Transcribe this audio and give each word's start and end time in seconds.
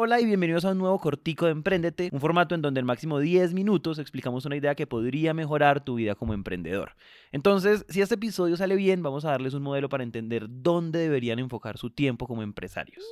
Hola 0.00 0.20
y 0.20 0.26
bienvenidos 0.26 0.64
a 0.64 0.70
un 0.70 0.78
nuevo 0.78 0.96
cortico 1.00 1.46
de 1.46 1.50
Emprendete, 1.50 2.08
un 2.12 2.20
formato 2.20 2.54
en 2.54 2.62
donde 2.62 2.78
en 2.78 2.86
máximo 2.86 3.18
10 3.18 3.52
minutos 3.52 3.98
explicamos 3.98 4.44
una 4.44 4.54
idea 4.54 4.76
que 4.76 4.86
podría 4.86 5.34
mejorar 5.34 5.82
tu 5.82 5.96
vida 5.96 6.14
como 6.14 6.34
emprendedor. 6.34 6.92
Entonces, 7.32 7.84
si 7.88 8.00
este 8.00 8.14
episodio 8.14 8.56
sale 8.56 8.76
bien, 8.76 9.02
vamos 9.02 9.24
a 9.24 9.30
darles 9.32 9.54
un 9.54 9.64
modelo 9.64 9.88
para 9.88 10.04
entender 10.04 10.46
dónde 10.48 11.00
deberían 11.00 11.40
enfocar 11.40 11.78
su 11.78 11.90
tiempo 11.90 12.28
como 12.28 12.44
empresarios. 12.44 13.04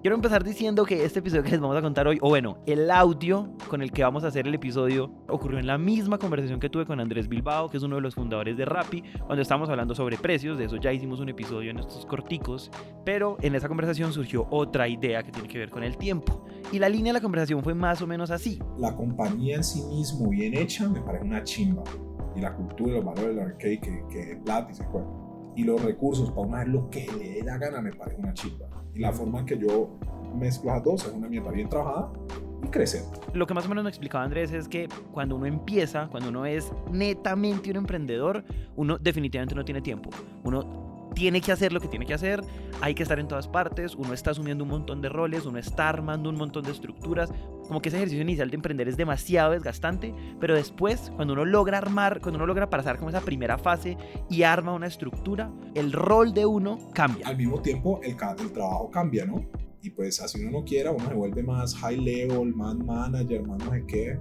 Quiero 0.00 0.16
empezar 0.16 0.42
diciendo 0.42 0.86
que 0.86 1.04
este 1.04 1.18
episodio 1.18 1.42
que 1.42 1.50
les 1.50 1.60
vamos 1.60 1.76
a 1.76 1.82
contar 1.82 2.08
hoy, 2.08 2.18
o 2.22 2.30
bueno, 2.30 2.56
el 2.64 2.90
audio 2.90 3.50
con 3.68 3.82
el 3.82 3.92
que 3.92 4.02
vamos 4.02 4.24
a 4.24 4.28
hacer 4.28 4.48
el 4.48 4.54
episodio, 4.54 5.12
ocurrió 5.28 5.58
en 5.58 5.66
la 5.66 5.76
misma 5.76 6.16
conversación 6.16 6.58
que 6.58 6.70
tuve 6.70 6.86
con 6.86 7.00
Andrés 7.00 7.28
Bilbao, 7.28 7.68
que 7.68 7.76
es 7.76 7.82
uno 7.82 7.96
de 7.96 8.00
los 8.00 8.14
fundadores 8.14 8.56
de 8.56 8.64
Rappi, 8.64 9.02
cuando 9.26 9.42
estábamos 9.42 9.68
hablando 9.68 9.94
sobre 9.94 10.16
precios, 10.16 10.56
de 10.56 10.64
eso 10.64 10.76
ya 10.76 10.90
hicimos 10.90 11.20
un 11.20 11.28
episodio 11.28 11.70
en 11.70 11.80
estos 11.80 12.06
corticos, 12.06 12.70
pero 13.04 13.36
en 13.42 13.54
esa 13.54 13.68
conversación 13.68 14.10
surgió 14.14 14.46
otra 14.50 14.88
idea 14.88 15.22
que 15.22 15.32
tiene 15.32 15.48
que 15.48 15.58
ver 15.58 15.68
con 15.68 15.82
el 15.82 15.98
tiempo. 15.98 16.46
Y 16.72 16.78
la 16.78 16.88
línea 16.88 17.12
de 17.12 17.18
la 17.18 17.22
conversación 17.22 17.62
fue 17.62 17.74
más 17.74 18.00
o 18.00 18.06
menos 18.06 18.30
así. 18.30 18.58
La 18.78 18.96
compañía 18.96 19.56
en 19.56 19.64
sí 19.64 19.82
mismo 19.82 20.30
bien 20.30 20.56
hecha 20.56 20.88
me 20.88 21.02
parece 21.02 21.26
una 21.26 21.44
chimba. 21.44 21.84
Y 22.34 22.40
la 22.40 22.54
cultura 22.54 22.94
los 22.94 23.04
valores 23.04 23.36
del 23.36 23.44
arcade 23.44 23.80
que, 23.80 24.02
que 24.10 24.40
plata 24.42 24.70
y 24.70 24.74
se 24.76 24.84
juega. 24.86 25.08
Y 25.56 25.64
los 25.64 25.82
recursos 25.82 26.30
para 26.30 26.46
una 26.46 26.64
lo 26.64 26.88
que 26.88 27.06
le 27.18 27.32
dé 27.32 27.42
la 27.42 27.58
gana 27.58 27.82
me 27.82 27.92
parece 27.92 28.18
una 28.18 28.32
chimba 28.32 28.79
y 28.94 29.00
la 29.00 29.12
forma 29.12 29.40
en 29.40 29.46
que 29.46 29.58
yo 29.58 29.90
mezclo 30.34 30.72
las 30.72 30.84
dos 30.84 31.06
es 31.06 31.12
una 31.12 31.28
mierda 31.28 31.50
bien 31.50 31.68
trabajada 31.68 32.12
y 32.62 32.68
crecer. 32.68 33.02
Lo 33.32 33.46
que 33.46 33.54
más 33.54 33.66
o 33.66 33.68
menos 33.68 33.84
me 33.84 33.90
explicaba 33.90 34.24
Andrés 34.24 34.52
es 34.52 34.68
que 34.68 34.88
cuando 35.12 35.36
uno 35.36 35.46
empieza, 35.46 36.08
cuando 36.08 36.28
uno 36.28 36.46
es 36.46 36.72
netamente 36.90 37.70
un 37.70 37.76
emprendedor, 37.76 38.44
uno 38.76 38.98
definitivamente 38.98 39.54
no 39.54 39.64
tiene 39.64 39.80
tiempo. 39.80 40.10
Tiene 41.14 41.40
que 41.40 41.52
hacer 41.52 41.72
lo 41.72 41.80
que 41.80 41.88
tiene 41.88 42.06
que 42.06 42.14
hacer, 42.14 42.42
hay 42.80 42.94
que 42.94 43.02
estar 43.02 43.18
en 43.18 43.28
todas 43.28 43.48
partes, 43.48 43.94
uno 43.94 44.12
está 44.12 44.30
asumiendo 44.30 44.64
un 44.64 44.70
montón 44.70 45.00
de 45.00 45.08
roles, 45.08 45.46
uno 45.46 45.58
está 45.58 45.88
armando 45.88 46.30
un 46.30 46.36
montón 46.36 46.64
de 46.64 46.70
estructuras, 46.70 47.32
como 47.66 47.82
que 47.82 47.88
ese 47.88 47.98
ejercicio 47.98 48.22
inicial 48.22 48.50
de 48.50 48.56
emprender 48.56 48.88
es 48.88 48.96
demasiado 48.96 49.52
desgastante, 49.52 50.14
pero 50.40 50.54
después, 50.54 51.12
cuando 51.16 51.34
uno 51.34 51.44
logra 51.44 51.78
armar, 51.78 52.20
cuando 52.20 52.38
uno 52.38 52.46
logra 52.46 52.70
pasar 52.70 52.98
como 52.98 53.10
esa 53.10 53.20
primera 53.20 53.58
fase 53.58 53.96
y 54.28 54.42
arma 54.42 54.72
una 54.72 54.86
estructura, 54.86 55.50
el 55.74 55.92
rol 55.92 56.32
de 56.32 56.46
uno 56.46 56.78
cambia. 56.94 57.26
Al 57.26 57.36
mismo 57.36 57.60
tiempo, 57.60 58.00
el, 58.02 58.12
el 58.12 58.52
trabajo 58.52 58.90
cambia, 58.90 59.24
¿no? 59.24 59.44
Y 59.82 59.90
pues 59.90 60.20
así 60.20 60.40
uno 60.40 60.58
no 60.58 60.64
quiera, 60.64 60.90
uno 60.90 61.08
se 61.08 61.14
vuelve 61.14 61.42
más 61.42 61.74
high 61.76 61.96
level, 61.96 62.54
más 62.54 62.76
manager, 62.76 63.46
más 63.46 63.58
no 63.64 63.70
sé 63.70 63.84
qué 63.86 64.18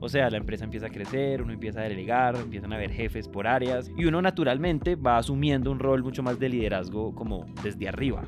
o 0.00 0.08
sea, 0.08 0.30
la 0.30 0.36
empresa 0.36 0.64
empieza 0.64 0.86
a 0.86 0.90
crecer, 0.90 1.42
uno 1.42 1.52
empieza 1.52 1.80
a 1.80 1.84
delegar, 1.84 2.36
empiezan 2.36 2.72
a 2.72 2.76
haber 2.76 2.90
jefes 2.90 3.28
por 3.28 3.46
áreas 3.46 3.90
y 3.96 4.04
uno 4.04 4.20
naturalmente 4.20 4.96
va 4.96 5.18
asumiendo 5.18 5.70
un 5.70 5.78
rol 5.78 6.02
mucho 6.02 6.22
más 6.22 6.38
de 6.38 6.48
liderazgo 6.48 7.14
como 7.14 7.46
desde 7.62 7.88
arriba. 7.88 8.24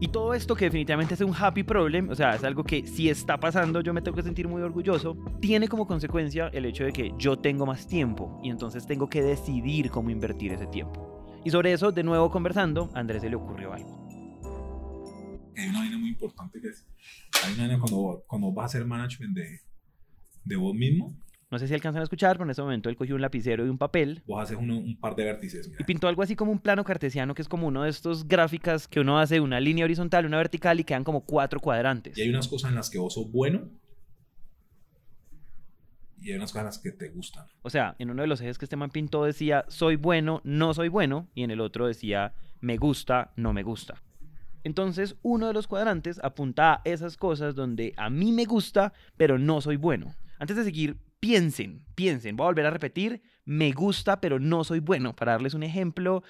Y 0.00 0.08
todo 0.08 0.32
esto 0.32 0.54
que 0.54 0.66
definitivamente 0.66 1.14
es 1.14 1.20
un 1.20 1.34
happy 1.34 1.64
problem, 1.64 2.08
o 2.08 2.14
sea, 2.14 2.36
es 2.36 2.44
algo 2.44 2.62
que 2.62 2.86
si 2.86 3.08
está 3.08 3.38
pasando 3.38 3.80
yo 3.80 3.92
me 3.92 4.00
tengo 4.00 4.16
que 4.16 4.22
sentir 4.22 4.46
muy 4.46 4.62
orgulloso, 4.62 5.16
tiene 5.40 5.66
como 5.66 5.86
consecuencia 5.86 6.48
el 6.52 6.66
hecho 6.66 6.84
de 6.84 6.92
que 6.92 7.12
yo 7.18 7.36
tengo 7.36 7.66
más 7.66 7.86
tiempo 7.88 8.40
y 8.42 8.50
entonces 8.50 8.86
tengo 8.86 9.08
que 9.08 9.22
decidir 9.22 9.90
cómo 9.90 10.10
invertir 10.10 10.52
ese 10.52 10.66
tiempo. 10.66 11.26
Y 11.44 11.50
sobre 11.50 11.72
eso, 11.72 11.90
de 11.90 12.04
nuevo 12.04 12.30
conversando, 12.30 12.90
a 12.94 13.00
Andrés 13.00 13.22
se 13.22 13.30
le 13.30 13.36
ocurrió 13.36 13.72
algo. 13.72 14.08
Hay 15.56 15.68
una 15.68 15.80
vaina 15.80 15.98
muy 15.98 16.10
importante 16.10 16.60
que 16.60 16.68
es, 16.68 16.86
hay 17.44 17.54
una 17.54 17.66
vaina 17.66 17.80
cuando, 17.80 18.22
cuando 18.26 18.52
vas 18.52 18.62
a 18.62 18.66
hacer 18.66 18.86
management 18.86 19.36
de, 19.36 19.60
de 20.48 20.56
vos 20.56 20.74
mismo. 20.74 21.14
No 21.50 21.58
sé 21.58 21.66
si 21.66 21.72
alcanzan 21.72 22.00
a 22.00 22.04
escuchar, 22.04 22.36
pero 22.36 22.44
en 22.44 22.50
ese 22.50 22.60
momento 22.60 22.90
él 22.90 22.96
cogió 22.96 23.14
un 23.14 23.22
lapicero 23.22 23.64
y 23.64 23.70
un 23.70 23.78
papel. 23.78 24.22
Vos 24.26 24.42
haces 24.42 24.58
un 24.58 24.98
par 25.00 25.16
de 25.16 25.24
vértices. 25.24 25.70
Y 25.78 25.84
pintó 25.84 26.06
algo 26.08 26.22
así 26.22 26.36
como 26.36 26.52
un 26.52 26.58
plano 26.58 26.84
cartesiano, 26.84 27.34
que 27.34 27.40
es 27.40 27.48
como 27.48 27.66
uno 27.66 27.84
de 27.84 27.90
estos 27.90 28.28
gráficas 28.28 28.86
que 28.86 29.00
uno 29.00 29.18
hace 29.18 29.40
una 29.40 29.58
línea 29.58 29.86
horizontal, 29.86 30.26
una 30.26 30.36
vertical 30.36 30.78
y 30.78 30.84
quedan 30.84 31.04
como 31.04 31.22
cuatro 31.22 31.58
cuadrantes. 31.60 32.18
Y 32.18 32.22
hay 32.22 32.28
unas 32.28 32.48
cosas 32.48 32.70
en 32.70 32.74
las 32.74 32.90
que 32.90 32.98
vos 32.98 33.14
sos 33.14 33.30
bueno 33.32 33.70
y 36.20 36.30
hay 36.30 36.36
unas 36.36 36.52
cosas 36.52 36.60
en 36.60 36.66
las 36.66 36.78
que 36.78 36.92
te 36.92 37.08
gustan. 37.08 37.46
O 37.62 37.70
sea, 37.70 37.94
en 37.98 38.10
uno 38.10 38.22
de 38.22 38.28
los 38.28 38.40
ejes 38.40 38.58
que 38.58 38.64
este 38.64 38.76
man 38.76 38.90
pintó 38.90 39.24
decía 39.24 39.64
soy 39.68 39.96
bueno, 39.96 40.40
no 40.44 40.74
soy 40.74 40.88
bueno, 40.88 41.28
y 41.34 41.44
en 41.44 41.50
el 41.50 41.60
otro 41.60 41.86
decía 41.86 42.34
me 42.60 42.76
gusta, 42.76 43.32
no 43.36 43.52
me 43.52 43.62
gusta. 43.62 44.02
Entonces, 44.64 45.16
uno 45.22 45.46
de 45.46 45.54
los 45.54 45.66
cuadrantes 45.66 46.20
apunta 46.22 46.74
a 46.74 46.82
esas 46.84 47.16
cosas 47.16 47.54
donde 47.54 47.94
a 47.96 48.10
mí 48.10 48.32
me 48.32 48.44
gusta, 48.44 48.92
pero 49.16 49.38
no 49.38 49.60
soy 49.60 49.76
bueno. 49.76 50.14
Antes 50.38 50.56
de 50.56 50.64
seguir, 50.64 50.96
piensen, 51.20 51.84
piensen. 51.94 52.36
Voy 52.36 52.44
a 52.44 52.48
volver 52.48 52.66
a 52.66 52.70
repetir, 52.70 53.22
me 53.44 53.72
gusta, 53.72 54.20
pero 54.20 54.38
no 54.38 54.64
soy 54.64 54.80
bueno. 54.80 55.14
Para 55.14 55.32
darles 55.32 55.54
un 55.54 55.62
ejemplo, 55.62 56.22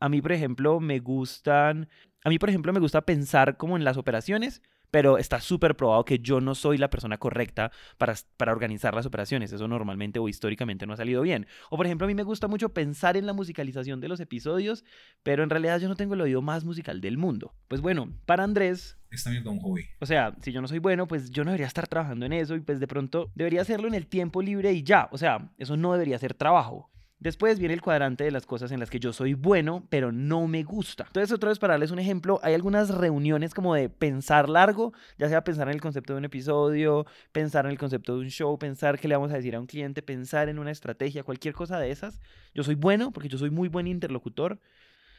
a 0.00 0.08
mí, 0.08 0.22
por 0.22 0.32
ejemplo, 0.32 0.80
me 0.80 1.00
gustan, 1.00 1.88
a 2.24 2.28
mí, 2.28 2.38
por 2.38 2.48
ejemplo, 2.48 2.72
me 2.72 2.80
gusta 2.80 3.02
pensar 3.02 3.56
como 3.56 3.76
en 3.76 3.84
las 3.84 3.96
operaciones, 3.96 4.62
pero 4.90 5.18
está 5.18 5.40
súper 5.40 5.76
probado 5.76 6.04
que 6.04 6.18
yo 6.18 6.40
no 6.40 6.54
soy 6.54 6.78
la 6.78 6.90
persona 6.90 7.18
correcta 7.18 7.70
para, 7.96 8.14
para 8.36 8.52
organizar 8.52 8.94
las 8.94 9.06
operaciones. 9.06 9.52
Eso 9.52 9.68
normalmente 9.68 10.18
o 10.18 10.28
históricamente 10.28 10.86
no 10.86 10.92
ha 10.92 10.96
salido 10.96 11.22
bien. 11.22 11.46
O 11.70 11.76
por 11.76 11.86
ejemplo, 11.86 12.06
a 12.06 12.08
mí 12.08 12.14
me 12.14 12.22
gusta 12.22 12.48
mucho 12.48 12.70
pensar 12.70 13.16
en 13.16 13.26
la 13.26 13.32
musicalización 13.32 14.00
de 14.00 14.08
los 14.08 14.20
episodios, 14.20 14.84
pero 15.22 15.42
en 15.42 15.50
realidad 15.50 15.80
yo 15.80 15.88
no 15.88 15.96
tengo 15.96 16.14
el 16.14 16.20
oído 16.20 16.42
más 16.42 16.64
musical 16.64 17.00
del 17.00 17.18
mundo. 17.18 17.54
Pues 17.68 17.80
bueno, 17.80 18.12
para 18.26 18.44
Andrés... 18.44 18.96
Está 19.10 19.30
bien 19.30 19.46
un 19.48 19.58
hobby. 19.60 19.86
O 20.00 20.06
sea, 20.06 20.34
si 20.42 20.52
yo 20.52 20.60
no 20.60 20.68
soy 20.68 20.80
bueno, 20.80 21.08
pues 21.08 21.30
yo 21.30 21.42
no 21.42 21.50
debería 21.50 21.66
estar 21.66 21.88
trabajando 21.88 22.26
en 22.26 22.34
eso 22.34 22.54
y 22.56 22.60
pues 22.60 22.78
de 22.78 22.86
pronto 22.86 23.30
debería 23.34 23.62
hacerlo 23.62 23.88
en 23.88 23.94
el 23.94 24.06
tiempo 24.06 24.42
libre 24.42 24.72
y 24.72 24.82
ya. 24.82 25.08
O 25.12 25.18
sea, 25.18 25.50
eso 25.56 25.76
no 25.76 25.92
debería 25.92 26.18
ser 26.18 26.34
trabajo. 26.34 26.90
Después 27.20 27.58
viene 27.58 27.74
el 27.74 27.82
cuadrante 27.82 28.22
de 28.22 28.30
las 28.30 28.46
cosas 28.46 28.70
en 28.70 28.78
las 28.78 28.90
que 28.90 29.00
yo 29.00 29.12
soy 29.12 29.34
bueno, 29.34 29.84
pero 29.90 30.12
no 30.12 30.46
me 30.46 30.62
gusta. 30.62 31.04
Entonces, 31.08 31.32
otra 31.32 31.48
vez 31.48 31.58
para 31.58 31.74
darles 31.74 31.90
un 31.90 31.98
ejemplo, 31.98 32.38
hay 32.44 32.54
algunas 32.54 32.90
reuniones 32.90 33.54
como 33.54 33.74
de 33.74 33.88
pensar 33.88 34.48
largo, 34.48 34.92
ya 35.18 35.28
sea 35.28 35.42
pensar 35.42 35.66
en 35.66 35.74
el 35.74 35.80
concepto 35.80 36.12
de 36.12 36.18
un 36.18 36.24
episodio, 36.26 37.06
pensar 37.32 37.64
en 37.64 37.72
el 37.72 37.78
concepto 37.78 38.14
de 38.14 38.20
un 38.20 38.28
show, 38.28 38.56
pensar 38.56 39.00
qué 39.00 39.08
le 39.08 39.16
vamos 39.16 39.32
a 39.32 39.34
decir 39.34 39.56
a 39.56 39.60
un 39.60 39.66
cliente, 39.66 40.00
pensar 40.00 40.48
en 40.48 40.60
una 40.60 40.70
estrategia, 40.70 41.24
cualquier 41.24 41.54
cosa 41.54 41.80
de 41.80 41.90
esas. 41.90 42.20
Yo 42.54 42.62
soy 42.62 42.76
bueno 42.76 43.10
porque 43.10 43.28
yo 43.28 43.36
soy 43.36 43.50
muy 43.50 43.68
buen 43.68 43.88
interlocutor, 43.88 44.60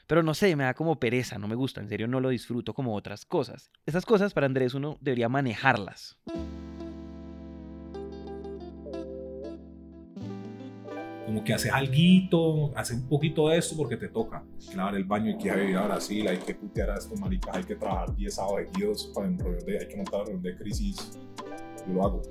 pero 0.08 0.24
no 0.24 0.34
sé, 0.34 0.56
me 0.56 0.64
da 0.64 0.74
como 0.74 1.02
pereza, 1.02 1.38
no 1.38 1.50
me 1.50 1.56
gusta, 1.56 1.82
en 1.82 1.90
serio 1.90 2.08
no 2.08 2.22
lo 2.22 2.30
disfruto 2.30 2.74
como 2.74 2.96
otras 2.96 3.26
cosas. 3.26 3.72
Esas 3.86 4.06
cosas 4.06 4.34
para 4.34 4.46
Andrés 4.46 4.74
uno 4.74 4.98
debería 5.02 5.28
manejarlas. 5.28 6.18
Como 11.30 11.44
que 11.44 11.54
haces 11.54 11.72
algo, 11.72 12.74
haces 12.76 12.98
un 12.98 13.08
poquito 13.08 13.50
de 13.50 13.60
esto 13.60 13.78
porque 13.78 13.96
te 13.96 14.08
toca. 14.08 14.44
Claro, 14.72 14.98
el 14.98 15.04
baño, 15.04 15.28
hay 15.28 15.38
que 15.38 15.52
vivir 15.52 15.78
a 15.78 15.86
Brasil, 15.86 16.28
hay 16.28 16.40
que 16.40 16.56
putear 16.56 16.90
a 16.90 16.96
estos 16.96 17.20
maricas, 17.20 17.56
hay 17.56 17.64
que 17.64 17.76
trabajar 17.76 18.16
10 18.16 18.34
sábados 18.34 18.62
seguidos 18.74 19.12
para 19.14 19.30
de, 19.30 19.78
hay 19.80 19.88
que 19.88 19.96
montar 19.96 20.22
reunión 20.22 20.42
de 20.42 20.58
crisis. 20.58 21.20
Yo 21.86 21.94
lo 21.94 22.04
hago. 22.04 22.22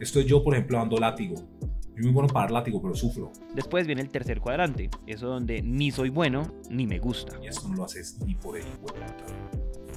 Esto 0.00 0.20
es 0.20 0.26
yo, 0.26 0.42
por 0.42 0.54
ejemplo, 0.54 0.78
dando 0.78 0.96
látigo. 0.96 1.34
Yo 1.34 2.02
muy 2.02 2.12
bueno 2.12 2.28
para 2.28 2.46
dar 2.46 2.52
látigo, 2.52 2.80
pero 2.80 2.94
sufro. 2.94 3.30
Después 3.54 3.86
viene 3.86 4.00
el 4.00 4.08
tercer 4.08 4.40
cuadrante, 4.40 4.88
eso 5.06 5.26
donde 5.26 5.60
ni 5.60 5.90
soy 5.90 6.08
bueno 6.08 6.50
ni 6.70 6.86
me 6.86 6.98
gusta. 6.98 7.38
Y 7.42 7.48
esto 7.48 7.68
no 7.68 7.74
lo 7.74 7.84
haces 7.84 8.18
ni 8.24 8.36
por 8.36 8.56
el 8.56 8.64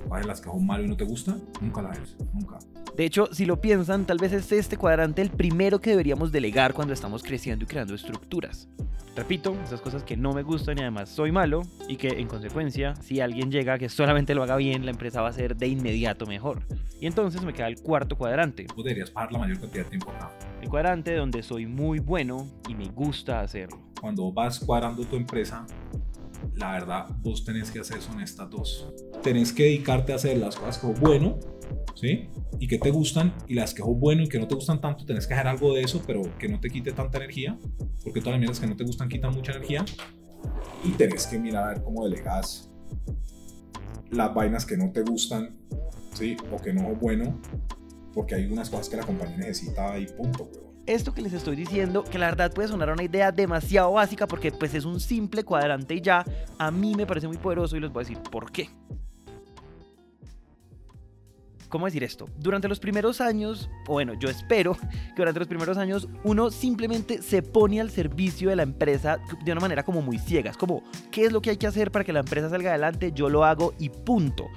¿Vas 0.10 0.26
las 0.26 0.42
que 0.42 0.50
son 0.50 0.66
malo 0.66 0.84
y 0.84 0.90
no 0.90 0.98
te 0.98 1.06
gusta? 1.06 1.38
Nunca 1.62 1.82
la 1.82 1.92
haces, 1.92 2.18
nunca. 2.34 2.60
De 2.98 3.06
hecho, 3.06 3.30
si 3.32 3.46
lo 3.46 3.62
piensan, 3.62 4.08
tal 4.08 4.18
vez 4.18 4.34
es 4.34 4.52
este 4.52 4.76
cuadrante 4.76 5.22
el 5.22 5.30
primero 5.30 5.80
que 5.80 5.92
deberíamos 5.92 6.32
delegar 6.32 6.74
cuando 6.74 6.96
estamos 6.96 7.22
creciendo 7.22 7.64
y 7.64 7.68
creando 7.68 7.94
estructuras. 7.94 8.68
Repito, 9.16 9.56
esas 9.64 9.82
cosas 9.82 10.04
que 10.04 10.18
no 10.18 10.34
me 10.34 10.42
gustan 10.42 10.80
y 10.80 10.82
además 10.82 11.10
soy 11.10 11.32
malo 11.32 11.62
y 11.88 11.98
que 11.98 12.08
en 12.08 12.28
consecuencia, 12.28 12.96
si 12.96 13.22
alguien 13.22 13.52
llega 13.52 13.78
que 13.78 13.88
solamente 13.88 14.34
lo 14.34 14.42
haga 14.42 14.56
bien, 14.56 14.84
la 14.84 14.90
empresa 14.90 15.22
va 15.22 15.30
a 15.30 15.34
ser 15.34 15.56
de 15.56 15.68
inmediato 15.68 16.26
mejor. 16.26 16.64
Y 17.00 17.06
entonces 17.06 17.44
me 17.44 17.54
queda 17.54 17.68
el 17.68 17.80
cuarto 17.80 18.18
cuadrante. 18.18 18.66
Podrías 18.76 19.12
pagar 19.12 19.32
la 19.32 19.40
mayor 19.40 19.60
cantidad 19.60 19.84
de 19.84 19.90
tiempo 19.92 20.10
acá. 20.10 20.32
El 20.60 20.68
cuadrante 20.68 21.14
donde 21.14 21.44
soy 21.44 21.68
muy 21.68 22.00
bueno 22.00 22.48
y 22.68 22.74
me 22.74 22.90
gusta 22.90 23.42
hacerlo. 23.42 23.80
Cuando 24.02 24.32
vas 24.32 24.60
cuadrando 24.60 25.04
tu 25.04 25.18
empresa, 25.18 25.68
la 26.56 26.72
verdad, 26.72 27.08
vos 27.20 27.46
tenés 27.46 27.70
que 27.70 27.80
hacer 27.80 28.02
son 28.02 28.22
estas 28.22 28.50
dos. 28.50 28.92
Tenés 29.22 29.54
que 29.54 29.64
dedicarte 29.64 30.14
a 30.14 30.16
hacer 30.16 30.38
las 30.38 30.56
cosas 30.56 30.80
como 30.80 30.94
bueno, 30.94 31.38
¿sí? 32.00 32.30
Y 32.60 32.68
que 32.68 32.78
te 32.78 32.92
gustan, 32.92 33.34
y 33.48 33.56
las 33.56 33.74
que 33.74 33.82
son 33.82 34.00
bueno 34.00 34.24
y 34.24 34.30
que 34.30 34.40
no 34.40 34.48
te 34.48 34.56
gustan 34.56 34.80
tanto, 34.80 35.06
tenés 35.06 35.26
que 35.26 35.34
hacer 35.34 35.48
algo 35.48 35.74
de 35.74 35.82
eso, 35.82 36.02
pero 36.06 36.22
que 36.38 36.48
no 36.48 36.60
te 36.60 36.70
quite 36.70 36.92
tanta 36.92 37.18
energía, 37.18 37.58
porque 38.04 38.20
todas 38.20 38.34
las 38.34 38.40
mierdas 38.40 38.60
que 38.60 38.68
no 38.68 38.76
te 38.76 38.84
gustan 38.84 39.10
quitan 39.10 39.34
mucha 39.34 39.52
energía. 39.52 39.84
Y 40.84 40.92
tenés 40.92 41.26
que 41.26 41.40
mirar 41.40 41.64
a 41.64 41.68
ver 41.70 41.84
cómo 41.84 42.08
delegas 42.08 42.70
las 44.12 44.34
vainas 44.34 44.66
que 44.66 44.78
no 44.78 44.92
te 44.92 45.02
gustan, 45.02 45.58
¿sí? 46.14 46.38
O 46.52 46.62
que 46.62 46.72
no 46.72 46.92
es 46.92 47.00
bueno, 47.00 47.42
porque 48.14 48.36
hay 48.36 48.46
unas 48.46 48.70
cosas 48.70 48.90
que 48.90 48.98
la 48.98 49.04
compañía 49.04 49.38
necesita 49.38 49.98
y 49.98 50.06
punto, 50.06 50.50
esto 50.86 51.14
que 51.14 51.22
les 51.22 51.34
estoy 51.34 51.58
diciendo, 51.58 52.04
que 52.06 52.18
la 52.18 52.28
verdad 52.28 52.54
puede 52.54 52.70
sonar 52.70 52.90
una 52.92 53.04
idea 53.04 53.32
demasiado 53.32 53.92
básica 53.92 54.26
porque 54.26 54.54
pues 54.54 54.74
es 54.74 54.86
un 54.86 55.02
simple 55.02 55.44
cuadrante 55.44 55.96
y 55.96 56.02
ya, 56.02 56.24
a 56.58 56.72
mí 56.72 56.96
me 56.96 57.06
parece 57.06 57.28
muy 57.28 57.38
poderoso 57.38 57.76
y 57.76 57.82
les 57.82 57.92
voy 57.92 58.02
a 58.02 58.08
decir 58.08 58.20
por 58.32 58.52
qué. 58.52 58.70
¿Cómo 61.70 61.86
decir 61.86 62.04
esto? 62.04 62.30
Durante 62.38 62.68
los 62.68 62.80
primeros 62.80 63.20
años, 63.20 63.70
o 63.88 63.94
bueno, 63.94 64.14
yo 64.14 64.30
espero 64.30 64.78
que 65.16 65.18
durante 65.18 65.40
los 65.40 65.48
primeros 65.48 65.78
años 65.78 66.08
uno 66.24 66.50
simplemente 66.50 67.22
se 67.22 67.42
pone 67.42 67.82
al 67.82 67.92
servicio 67.92 68.50
de 68.50 68.56
la 68.56 68.64
empresa 68.64 69.20
de 69.44 69.52
una 69.52 69.62
manera 69.62 69.84
como 69.84 70.02
muy 70.02 70.18
ciega. 70.18 70.52
Es 70.52 70.58
como, 70.58 70.84
¿qué 71.12 71.26
es 71.26 71.32
lo 71.32 71.42
que 71.42 71.50
hay 71.50 71.58
que 71.58 71.68
hacer 71.68 71.92
para 71.92 72.06
que 72.06 72.14
la 72.14 72.22
empresa 72.22 72.50
salga 72.50 72.70
adelante? 72.70 73.12
Yo 73.14 73.30
lo 73.30 73.44
hago 73.44 73.74
y 73.80 73.90
punto. 73.90 74.48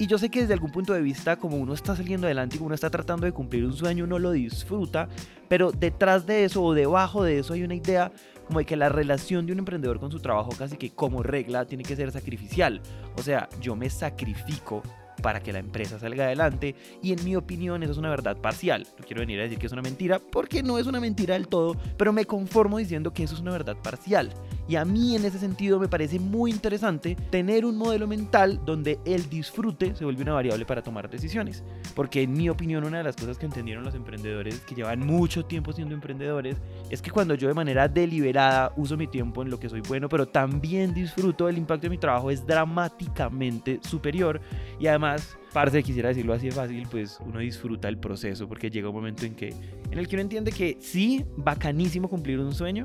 Y 0.00 0.06
yo 0.06 0.16
sé 0.16 0.30
que 0.30 0.42
desde 0.42 0.54
algún 0.54 0.70
punto 0.70 0.92
de 0.92 1.02
vista, 1.02 1.36
como 1.36 1.56
uno 1.56 1.74
está 1.74 1.96
saliendo 1.96 2.26
adelante 2.26 2.56
y 2.56 2.60
uno 2.62 2.74
está 2.74 2.88
tratando 2.88 3.26
de 3.26 3.32
cumplir 3.32 3.64
un 3.64 3.72
sueño, 3.72 4.04
uno 4.04 4.20
lo 4.20 4.30
disfruta, 4.30 5.08
pero 5.48 5.72
detrás 5.72 6.24
de 6.24 6.44
eso 6.44 6.62
o 6.62 6.72
debajo 6.72 7.24
de 7.24 7.40
eso 7.40 7.54
hay 7.54 7.64
una 7.64 7.74
idea 7.74 8.12
como 8.46 8.60
de 8.60 8.64
que 8.64 8.76
la 8.76 8.88
relación 8.88 9.44
de 9.44 9.52
un 9.52 9.58
emprendedor 9.58 9.98
con 9.98 10.10
su 10.12 10.20
trabajo 10.20 10.50
casi 10.56 10.76
que 10.76 10.90
como 10.90 11.22
regla 11.22 11.66
tiene 11.66 11.82
que 11.82 11.96
ser 11.96 12.12
sacrificial. 12.12 12.80
O 13.16 13.22
sea, 13.22 13.48
yo 13.60 13.74
me 13.74 13.90
sacrifico 13.90 14.82
para 15.22 15.40
que 15.40 15.52
la 15.52 15.58
empresa 15.58 15.98
salga 15.98 16.24
adelante 16.24 16.74
y 17.02 17.12
en 17.12 17.24
mi 17.24 17.36
opinión 17.36 17.82
eso 17.82 17.92
es 17.92 17.98
una 17.98 18.10
verdad 18.10 18.36
parcial. 18.36 18.86
No 18.98 19.04
quiero 19.04 19.20
venir 19.20 19.40
a 19.40 19.44
decir 19.44 19.58
que 19.58 19.66
es 19.66 19.72
una 19.72 19.82
mentira 19.82 20.18
porque 20.18 20.62
no 20.62 20.78
es 20.78 20.86
una 20.86 21.00
mentira 21.00 21.34
del 21.34 21.48
todo, 21.48 21.76
pero 21.96 22.12
me 22.12 22.24
conformo 22.24 22.78
diciendo 22.78 23.12
que 23.12 23.24
eso 23.24 23.34
es 23.34 23.40
una 23.40 23.52
verdad 23.52 23.76
parcial. 23.82 24.32
Y 24.68 24.76
a 24.76 24.84
mí 24.84 25.16
en 25.16 25.24
ese 25.24 25.38
sentido 25.38 25.80
me 25.80 25.88
parece 25.88 26.18
muy 26.18 26.50
interesante 26.50 27.16
tener 27.30 27.64
un 27.64 27.76
modelo 27.78 28.06
mental 28.06 28.60
donde 28.66 28.98
el 29.06 29.28
disfrute 29.30 29.94
se 29.94 30.04
vuelve 30.04 30.22
una 30.22 30.34
variable 30.34 30.66
para 30.66 30.82
tomar 30.82 31.08
decisiones. 31.08 31.64
Porque 31.94 32.22
en 32.22 32.34
mi 32.34 32.50
opinión 32.50 32.84
una 32.84 32.98
de 32.98 33.04
las 33.04 33.16
cosas 33.16 33.38
que 33.38 33.46
entendieron 33.46 33.82
los 33.82 33.94
emprendedores 33.94 34.60
que 34.60 34.74
llevan 34.74 35.00
mucho 35.00 35.46
tiempo 35.46 35.72
siendo 35.72 35.94
emprendedores 35.94 36.58
es 36.90 37.00
que 37.00 37.10
cuando 37.10 37.34
yo 37.34 37.48
de 37.48 37.54
manera 37.54 37.88
deliberada 37.88 38.72
uso 38.76 38.96
mi 38.96 39.06
tiempo 39.06 39.42
en 39.42 39.50
lo 39.50 39.58
que 39.58 39.70
soy 39.70 39.80
bueno, 39.80 40.08
pero 40.08 40.28
también 40.28 40.92
disfruto, 40.92 41.48
el 41.48 41.56
impacto 41.56 41.86
de 41.86 41.90
mi 41.90 41.98
trabajo 41.98 42.30
es 42.30 42.46
dramáticamente 42.46 43.80
superior. 43.82 44.40
Y 44.78 44.86
además, 44.86 45.38
parce, 45.52 45.82
quisiera 45.82 46.10
decirlo 46.10 46.34
así 46.34 46.46
de 46.46 46.52
fácil, 46.52 46.86
pues 46.90 47.18
uno 47.24 47.38
disfruta 47.38 47.88
el 47.88 47.98
proceso 47.98 48.46
porque 48.46 48.70
llega 48.70 48.90
un 48.90 48.94
momento 48.94 49.24
en 49.24 49.34
que 49.34 49.54
en 49.90 49.98
el 49.98 50.06
que 50.06 50.16
uno 50.16 50.22
entiende 50.22 50.52
que 50.52 50.76
sí, 50.80 51.24
bacanísimo 51.36 52.08
cumplir 52.08 52.38
un 52.38 52.54
sueño, 52.54 52.84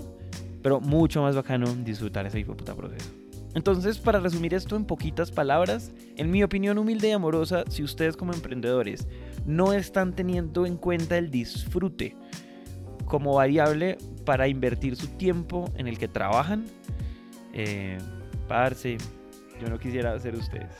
pero 0.63 0.79
mucho 0.79 1.21
más 1.21 1.35
bacano 1.35 1.67
disfrutar 1.83 2.25
ese 2.25 2.39
hijo 2.39 2.57
puta 2.57 2.73
proceso. 2.73 3.11
Entonces, 3.53 3.99
para 3.99 4.19
resumir 4.19 4.55
esto 4.55 4.75
en 4.75 4.85
poquitas 4.85 5.29
palabras, 5.29 5.91
en 6.15 6.31
mi 6.31 6.41
opinión 6.41 6.79
humilde 6.79 7.09
y 7.09 7.11
amorosa, 7.11 7.65
si 7.69 7.83
ustedes 7.83 8.17
como 8.17 8.33
emprendedores 8.33 9.07
no 9.45 9.73
están 9.73 10.15
teniendo 10.15 10.65
en 10.65 10.77
cuenta 10.77 11.17
el 11.19 11.29
disfrute 11.29 12.15
como 13.05 13.35
variable 13.35 13.97
para 14.25 14.47
invertir 14.47 14.95
su 14.95 15.07
tiempo 15.07 15.71
en 15.75 15.87
el 15.87 15.99
que 15.99 16.07
trabajan, 16.07 16.65
eh, 17.53 17.99
parce, 18.47 18.97
yo 19.61 19.69
no 19.69 19.77
quisiera 19.77 20.17
ser 20.17 20.35
ustedes. 20.35 20.73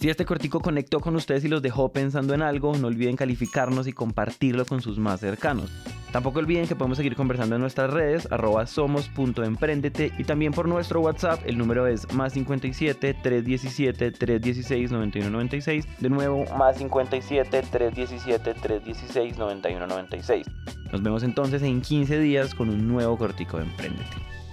Si 0.00 0.08
este 0.08 0.24
cortico 0.24 0.60
conectó 0.60 1.00
con 1.00 1.16
ustedes 1.16 1.44
y 1.44 1.48
los 1.48 1.62
dejó 1.62 1.90
pensando 1.92 2.34
en 2.34 2.42
algo, 2.42 2.76
no 2.76 2.88
olviden 2.88 3.16
calificarnos 3.16 3.86
y 3.86 3.92
compartirlo 3.92 4.64
con 4.64 4.80
sus 4.80 4.98
más 4.98 5.20
cercanos. 5.20 5.70
Tampoco 6.14 6.38
olviden 6.38 6.68
que 6.68 6.76
podemos 6.76 6.96
seguir 6.96 7.16
conversando 7.16 7.56
en 7.56 7.60
nuestras 7.60 7.90
redes, 7.90 8.28
arroba 8.30 8.68
somos.emprendete 8.68 10.12
y 10.16 10.22
también 10.22 10.52
por 10.52 10.68
nuestro 10.68 11.00
WhatsApp, 11.00 11.40
el 11.44 11.58
número 11.58 11.88
es 11.88 12.12
más 12.12 12.34
57 12.34 13.14
317 13.14 14.12
316 14.12 14.92
9196. 14.92 15.88
De 15.98 16.08
nuevo, 16.08 16.44
más 16.56 16.78
57 16.78 17.64
317 17.68 18.54
316 18.54 19.38
9196. 19.38 20.46
Nos 20.92 21.02
vemos 21.02 21.24
entonces 21.24 21.60
en 21.62 21.80
15 21.80 22.20
días 22.20 22.54
con 22.54 22.68
un 22.68 22.86
nuevo 22.86 23.18
cortico 23.18 23.56
de 23.56 23.64
Emprendete. 23.64 24.43